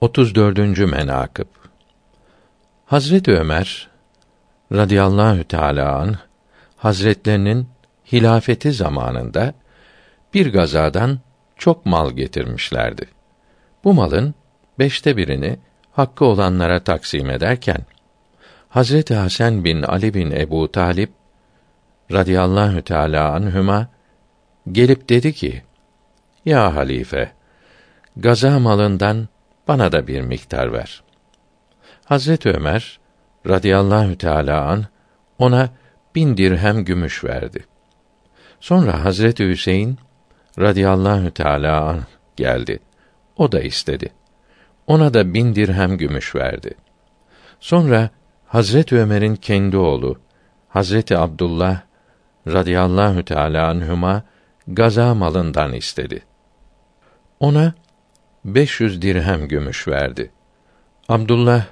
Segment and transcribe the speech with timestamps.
[0.00, 0.78] 34.
[0.78, 1.46] menakıb
[2.86, 3.88] Hazret Ömer
[4.72, 6.16] radıyallahu teala an
[6.76, 7.68] hazretlerinin
[8.12, 9.54] hilafeti zamanında
[10.34, 11.18] bir gazadan
[11.56, 13.06] çok mal getirmişlerdi.
[13.84, 14.34] Bu malın
[14.78, 15.58] beşte birini
[15.92, 17.80] hakkı olanlara taksim ederken
[18.68, 21.10] Hazreti Hasan bin Ali bin Ebu Talip
[22.12, 23.88] radıyallahu teala anhüma
[24.72, 25.62] gelip dedi ki:
[26.44, 27.32] Ya halife,
[28.16, 29.28] gaza malından
[29.68, 31.02] bana da bir miktar ver.
[32.04, 33.00] Hazret Ömer
[33.48, 34.84] radıyallahu teala an
[35.38, 35.68] ona
[36.14, 37.64] bin dirhem gümüş verdi.
[38.60, 39.98] Sonra Hazreti Hüseyin
[40.58, 42.00] radıyallahu teala an
[42.36, 42.78] geldi.
[43.36, 44.12] O da istedi.
[44.86, 46.74] Ona da bin dirhem gümüş verdi.
[47.60, 48.10] Sonra
[48.46, 50.18] Hazreti Ömer'in kendi oğlu
[50.68, 51.80] Hazreti Abdullah
[52.48, 54.22] radıyallahu teala anhuma
[54.68, 56.22] gaza malından istedi.
[57.40, 57.74] Ona
[58.46, 60.30] 500 dirhem gümüş verdi.
[61.08, 61.66] Abdullah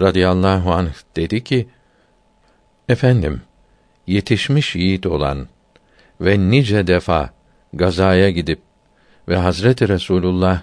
[0.00, 1.68] radıyallahu anh dedi ki:
[2.88, 3.42] Efendim,
[4.06, 5.48] yetişmiş yiğit olan
[6.20, 7.30] ve nice defa
[7.72, 8.60] gazaya gidip
[9.28, 10.62] ve Hazreti Resulullah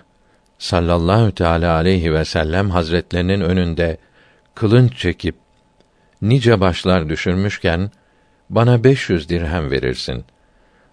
[0.58, 3.98] sallallahu teala aleyhi ve sellem hazretlerinin önünde
[4.56, 5.36] kılınç çekip
[6.22, 7.92] nice başlar düşürmüşken
[8.50, 10.26] bana 500 dirhem verirsin.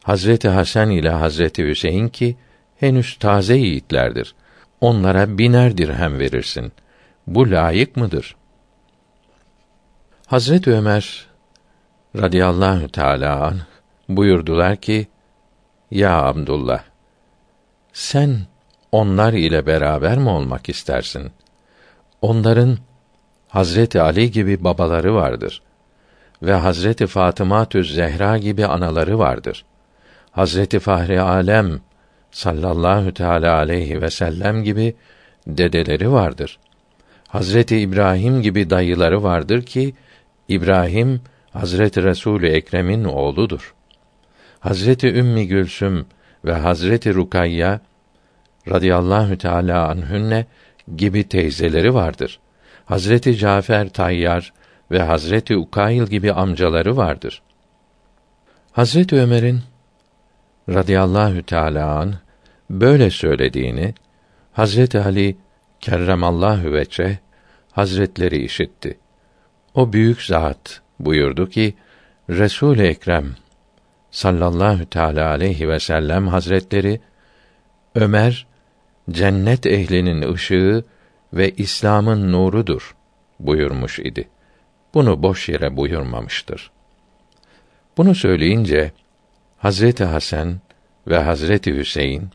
[0.02, 2.36] Hazreti Hasan ile Hazreti Hüseyin ki
[2.76, 4.34] henüz taze yiğitlerdir.
[4.80, 6.72] Onlara biner dirhem verirsin.
[7.26, 8.36] Bu layık mıdır?
[10.26, 11.26] Hazret Ömer
[12.16, 13.60] radıyallahu teala an
[14.08, 15.08] buyurdular ki:
[15.90, 16.82] Ya Abdullah,
[17.92, 18.36] sen
[18.92, 21.32] onlar ile beraber mi olmak istersin?
[22.22, 22.78] Onların
[23.48, 25.62] Hazreti Ali gibi babaları vardır
[26.42, 29.64] ve Hazreti Fatıma Zehra gibi anaları vardır.
[30.30, 31.80] Hazreti Fahri Alem
[32.36, 34.94] sallallahu teala aleyhi ve sellem gibi
[35.46, 36.58] dedeleri vardır.
[37.28, 39.94] Hazreti İbrahim gibi dayıları vardır ki
[40.48, 41.20] İbrahim
[41.50, 43.74] Hazreti Resulü Ekrem'in oğludur.
[44.60, 46.06] Hazreti Ümmi Gülsüm
[46.44, 47.80] ve Hazreti Rukayya
[48.68, 50.46] radıyallahu teala anhünne
[50.96, 52.40] gibi teyzeleri vardır.
[52.84, 54.52] Hazreti Cafer Tayyar
[54.90, 57.42] ve Hazreti Ukayl gibi amcaları vardır.
[58.72, 59.60] Hazreti Ömer'in
[60.68, 62.25] radıyallahu teala an
[62.70, 63.94] böyle söylediğini
[64.52, 65.36] Hazreti Ali
[65.80, 67.18] kerremallahu veçe
[67.72, 68.98] Hazretleri işitti.
[69.74, 71.74] O büyük zat buyurdu ki
[72.30, 73.36] Resul Ekrem
[74.10, 77.00] sallallahu teala aleyhi ve sellem Hazretleri
[77.94, 78.46] Ömer
[79.10, 80.84] cennet ehlinin ışığı
[81.32, 82.96] ve İslam'ın nurudur
[83.40, 84.28] buyurmuş idi.
[84.94, 86.70] Bunu boş yere buyurmamıştır.
[87.96, 88.92] Bunu söyleyince
[89.58, 90.60] Hazreti Hasan
[91.06, 92.30] ve Hazreti Hüseyin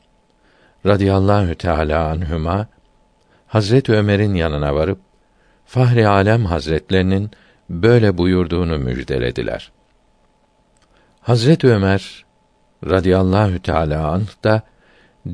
[0.85, 2.67] radıyallahu teala anhuma
[3.47, 4.99] Hazreti Ömer'in yanına varıp
[5.65, 7.31] Fahri Alem Hazretlerinin
[7.69, 9.71] böyle buyurduğunu müjdelediler.
[11.21, 12.25] Hazreti Ömer
[12.85, 14.61] radıyallahu teala anh da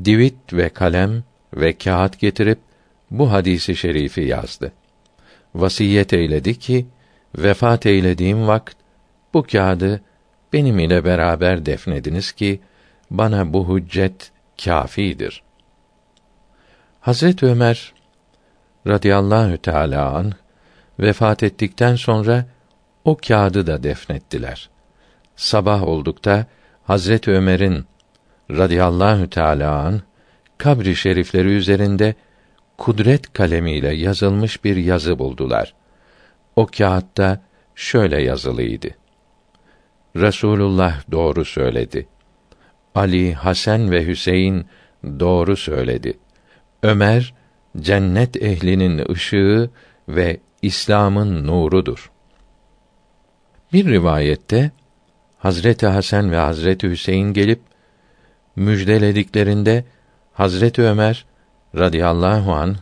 [0.06, 2.59] divit ve kalem ve kağıt getirip
[3.12, 4.72] bu hadisi şerifi yazdı.
[5.56, 6.86] Vasiyet eyledi ki
[7.38, 8.75] vefat eylediğim vakt
[9.34, 10.02] bu kağıdı
[10.53, 12.59] benim ile beraber defnediniz ki
[13.12, 14.31] bana bu hüccet
[14.63, 15.44] kâfidir.
[17.01, 17.94] Hazret Ömer
[18.88, 20.34] radıyallahu teala an
[21.00, 22.45] vefat ettikten sonra
[23.06, 24.69] o kağıdı da defnettiler.
[25.35, 26.45] Sabah oldukta
[26.84, 27.85] Hazret Ömer'in
[28.51, 30.01] radıyallahu teala an
[30.57, 32.16] kabri şerifleri üzerinde
[32.78, 35.74] kudret kalemiyle yazılmış bir yazı buldular.
[36.56, 37.41] O kağıtta
[37.75, 38.88] şöyle yazılıydı.
[40.16, 42.07] Resulullah doğru söyledi.
[42.97, 44.66] Ali, Hasan ve Hüseyin
[45.19, 46.18] doğru söyledi.
[46.84, 47.34] Ömer
[47.80, 49.69] cennet ehlinin ışığı
[50.09, 52.12] ve İslam'ın nurudur.
[53.74, 54.72] Bir rivayette
[55.38, 57.59] Hazreti Hasan ve Hazreti Hüseyin gelip
[58.56, 59.86] müjdelediklerinde
[60.34, 61.25] Hazreti Ömer
[61.75, 62.75] radıyallahu an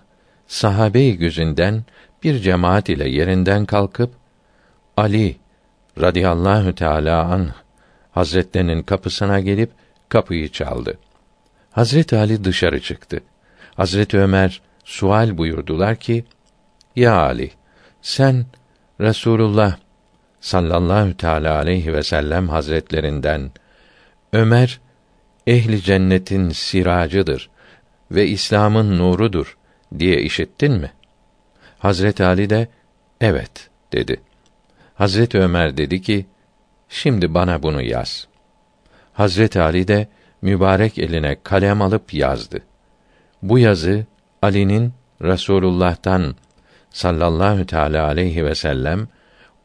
[0.48, 1.84] sahabe-i güzünden
[2.24, 4.12] bir cemaat ile yerinden kalkıp
[4.98, 5.36] Ali
[6.02, 7.50] radıyallahu teala an
[8.12, 9.72] Hazretlerinin kapısına gelip
[10.10, 10.98] kapıyı çaldı.
[11.72, 13.20] Hazreti Ali dışarı çıktı.
[13.76, 16.26] Hazreti Ömer sual buyurdular ki:
[16.96, 17.52] Ya Ali,
[18.02, 18.46] sen
[19.02, 19.78] Resulullah
[20.40, 23.52] sallallahu teala aleyhi ve sellem hazretlerinden
[24.34, 24.80] Ömer
[25.48, 27.50] ehli cennetin siracıdır
[28.12, 29.58] ve İslam'ın nurudur
[30.00, 30.92] diye işittin mi?
[31.80, 32.68] Hazret Ali de
[33.22, 34.22] evet dedi.
[34.96, 36.26] Hazret Ömer dedi ki:
[36.90, 38.28] Şimdi bana bunu yaz.
[39.16, 40.08] Hazret Ali de
[40.42, 42.62] mübarek eline kalem alıp yazdı.
[43.42, 44.06] Bu yazı
[44.42, 46.36] Ali'nin Resulullah'tan
[46.90, 49.08] sallallahu teala aleyhi ve sellem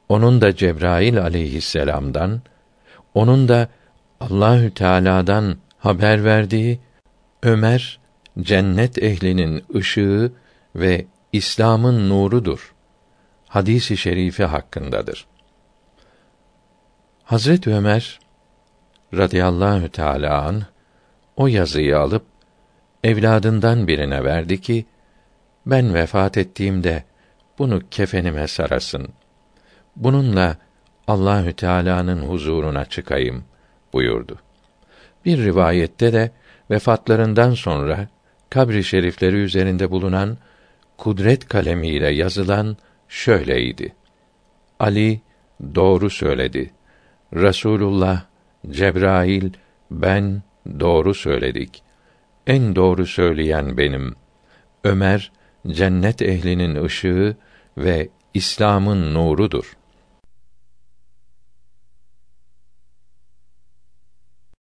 [0.09, 2.43] onun da Cebrail aleyhisselam'dan
[3.15, 3.69] onun da
[4.21, 6.81] Allahü Teala'dan haber verdiği
[7.43, 8.01] Ömer
[8.41, 10.33] cennet ehlinin ışığı
[10.77, 12.75] ve İslam'ın nurudur.
[13.49, 15.27] Hadisi şerifi hakkındadır.
[17.25, 18.21] Hazret Ömer
[19.15, 20.63] radıyallahu teala an
[21.37, 22.23] o yazıyı alıp
[23.05, 24.87] evladından birine verdi ki
[25.67, 27.05] ben vefat ettiğimde
[27.59, 29.09] bunu kefenime sarasın.
[29.97, 30.57] Bununla
[31.09, 33.45] Allahü Teala'nın huzuruna çıkayım
[33.93, 34.39] buyurdu.
[35.25, 36.31] Bir rivayette de
[36.71, 38.09] vefatlarından sonra
[38.51, 40.39] kabri şerifleri üzerinde bulunan
[40.99, 42.77] kudret kalemiyle yazılan
[43.09, 43.95] şöyleydi.
[44.81, 45.21] Ali
[45.75, 46.71] doğru söyledi.
[47.35, 48.23] Resulullah,
[48.71, 49.51] Cebrail,
[49.91, 50.43] ben
[50.81, 51.83] doğru söyledik.
[52.47, 54.15] En doğru söyleyen benim.
[54.85, 55.33] Ömer
[55.67, 57.37] cennet ehlinin ışığı
[57.79, 59.77] ve İslam'ın nurudur.